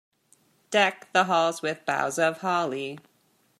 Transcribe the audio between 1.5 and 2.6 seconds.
with boughs of